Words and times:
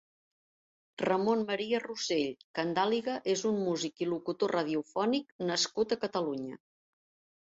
Ramon 1.03 1.41
Maria 1.49 1.81
Rosell 1.83 2.31
Candàliga 2.59 3.17
és 3.33 3.43
un 3.49 3.59
músic 3.65 4.01
i 4.05 4.07
locutor 4.13 4.53
radiofònic 4.55 5.37
nascut 5.53 5.95
a 5.95 5.99
Catalunya. 6.07 6.57